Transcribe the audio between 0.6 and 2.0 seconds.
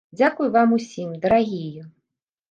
усім, дарагія!